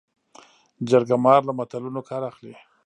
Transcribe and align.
جرګه 0.89 1.15
مار 1.25 1.41
له 1.47 1.53
متلونو 1.59 2.01
کار 2.09 2.21
اخلي 2.31 2.53